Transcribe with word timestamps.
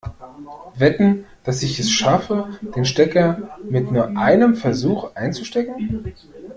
Wetten, 0.79 1.27
dass 1.43 1.61
ich 1.61 1.77
es 1.79 1.91
schaffe, 1.91 2.57
den 2.75 2.85
Stecker 2.85 3.59
mit 3.69 3.91
nur 3.91 4.17
einem 4.17 4.55
Versuch 4.55 5.11
einzustecken? 5.13 6.15